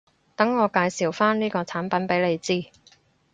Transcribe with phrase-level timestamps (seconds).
[0.35, 2.71] 等我介紹返呢個產品畀你知